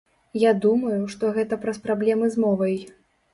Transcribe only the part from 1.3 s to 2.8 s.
гэта праз праблемы з мовай.